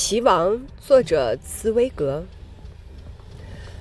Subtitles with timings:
[0.00, 2.24] 棋王，作者茨威格。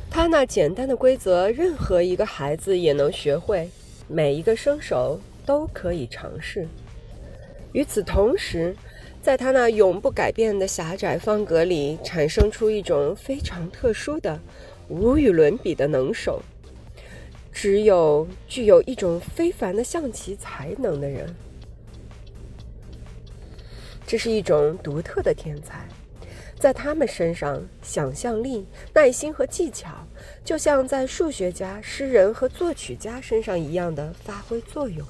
[0.10, 3.70] 他那简单的规则，任何一个孩子也能学会，
[4.08, 6.68] 每一个生手都可以尝试。
[7.72, 8.76] 与此同时，
[9.22, 14.40] 在他那永不改变的狭窄方格里，产生出一种非常特殊的、
[14.90, 16.42] 无与伦比的能手。
[17.54, 21.32] 只有具有一种非凡的象棋才能的人。
[24.08, 25.86] 这是一种独特的天才，
[26.60, 29.90] 在他们身上，想象力、耐心和技巧，
[30.44, 35.06] 就像在数学家、诗人和作曲家身上一样的发挥作用，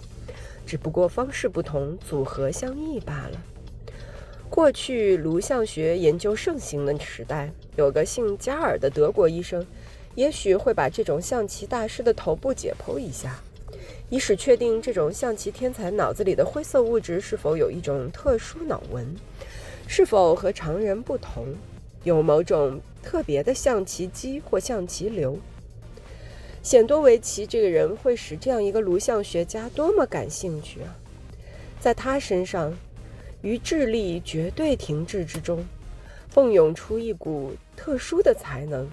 [0.66, 3.42] 只不过方式不同，组合相异罢了。
[4.50, 9.66] 过去颅相学研究盛行的时代，有个姓加尔的德国医生，
[10.16, 13.40] 也许会把这种象棋大师的头部解剖一下。
[14.10, 19.06] 以使确定这种象棋天才脑子里的灰色物质是否有一种特殊脑纹，
[19.88, 21.56] 是否和常人不同，
[22.04, 25.40] 有某种特别的象棋机或象棋流。
[26.62, 30.94] 显多维奇这个人会使这样一个颅相学家多么感兴趣啊！
[31.80, 32.74] 在他身上，
[33.42, 35.64] 于智力绝对停滞之中，
[36.34, 38.90] 迸涌出一股特殊的才能。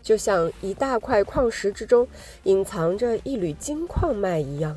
[0.00, 2.06] 就像一大块矿石之中
[2.44, 4.76] 隐藏着一缕金矿脉一样，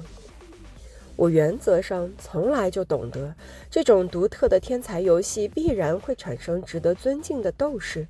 [1.15, 3.33] 我原则上从来就懂得，
[3.69, 8.07] 这种独特的天才游戏必然会产生值得尊敬的斗士，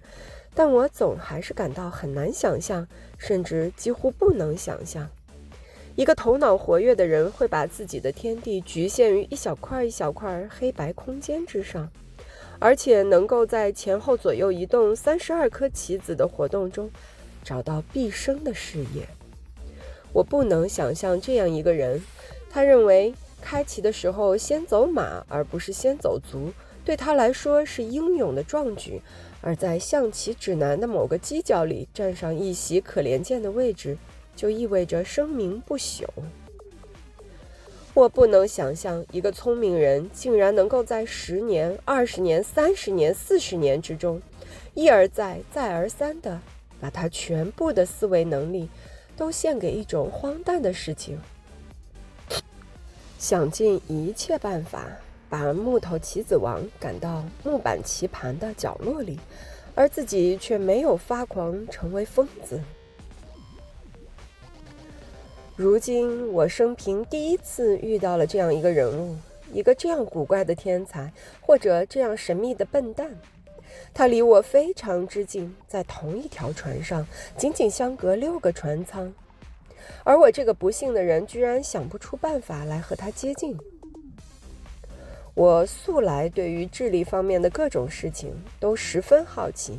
[0.53, 5.07] 但我总还是感到很难想象，甚至几乎不能想象，
[5.95, 11.89] 一个头脑活跃的人会把自己的天地局限于一小块一小块黑白空间之上。
[12.57, 16.89] 而且能够在前后左右移动三十二颗棋子的活动中，
[17.43, 19.05] 找到毕生的事业。
[20.13, 22.01] 我不能想象这样一个人，
[22.55, 26.53] 他认为开棋的时候先走马而不是先走卒，
[26.85, 29.01] 对他来说是英勇的壮举；
[29.41, 33.97] 而在象棋指南的某个犄角里站上一席可怜见的位置，
[34.37, 36.05] 就意味着声名不朽。
[37.93, 44.21] 我不能想象一个聪明人竟然能够在十年、二十年、三十年、四十年之中，
[44.73, 46.39] 一而再、再而三地
[46.79, 48.69] 把他全部的思维能力
[49.17, 51.19] 都献给一种荒诞的事情，
[53.17, 54.85] 想尽一切办法
[55.29, 59.19] 把木头棋子王赶到木板棋盘的角落里，
[59.73, 62.61] 而自己却没有发狂成为疯子。
[65.55, 69.15] 如今，我生平第一次遇到了这样一个人物，
[69.53, 73.17] 一个这样古怪的天才，或者这样神秘的笨蛋。
[73.93, 79.13] 他离我非常之近，在同一条船上，仅仅相隔六个船舱。
[80.03, 83.57] 而我这个不幸的人，居然想不出办法来和他接近。
[85.33, 89.77] 我素来对于智力方面的各种事情都十分好奇，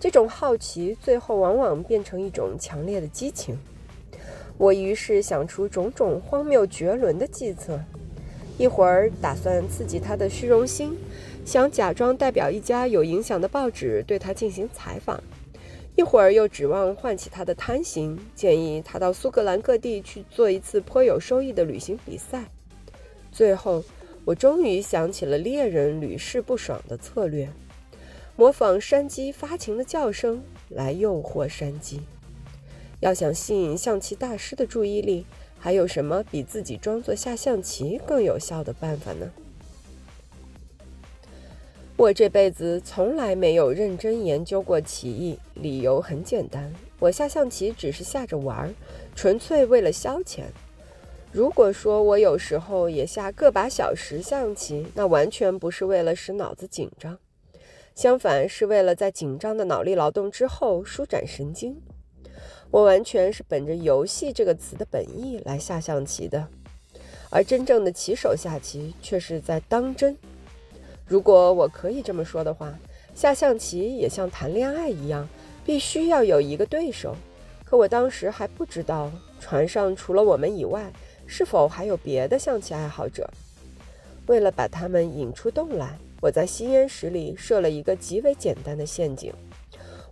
[0.00, 3.56] 这种好奇最后往往变成一种强烈的激情。
[4.58, 7.78] 我于是想出种种荒谬绝伦的计策，
[8.58, 10.96] 一会儿打算刺激他的虚荣心，
[11.44, 15.16] 想假装代表一家有影响的报纸对他进行采访；
[15.96, 22.44] 一会儿又指望唤起他的贪心，建议他到苏格兰各地去做一次颇有收益的旅行比赛。
[23.32, 23.82] 最后，
[24.26, 27.48] 我终于想起了猎人屡试不爽的策略：
[28.36, 32.02] 模仿山鸡发情的叫声来诱惑山鸡。
[33.00, 35.24] 要想吸引象棋大师的注意力，
[35.58, 39.32] 还有什么比自己装作下象棋更有效的办法呢？
[41.98, 48.74] 我这辈子从来没有认真研究过棋艺，理由很简单：我下象棋只是下着玩儿，
[49.14, 50.42] 纯粹为了消遣。
[51.32, 57.18] 如果说我有时候也下个把小时象棋，那完全不是为了使脑子紧张，
[57.94, 61.80] 相反是为了在紧张的脑力劳动之后舒展神经。
[62.70, 66.46] 我完全是本着“游戏”这个词的本意来下象棋的，
[67.30, 70.14] 而真正的棋手下棋却是在当真。
[71.06, 72.76] 如果我可以这么说的话，
[73.14, 75.28] 下象棋也像谈恋爱一样，
[75.64, 77.16] 必须要有一个对手。
[77.64, 79.10] 可我当时还不知道
[79.40, 80.92] 船上除了我们以外，
[81.26, 83.28] 是否还有别的象棋爱好者。
[84.26, 89.32] 为了把他们引出洞来，我在吸烟室里设了一个极为简单的陷阱。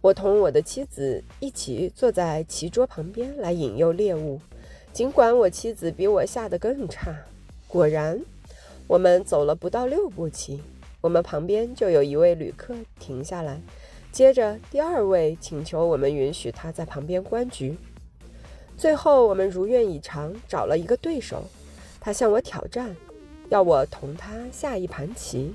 [0.00, 4.40] 我同我的妻子一起坐在棋桌旁边来引诱猎物，
[4.93, 7.17] 尽管我妻子比我下得更差。
[7.67, 8.20] 果然，
[8.87, 10.62] 我们走了不到六步棋，
[11.04, 13.60] 我们旁边就有一位旅客停下来，
[14.10, 17.76] 接着第二位请求我们允许他在旁边观局。
[18.74, 21.44] 最后，我们如愿以偿找了一个对手，
[22.00, 22.96] 他向我挑战，
[23.50, 25.52] 要我同他下一盘棋。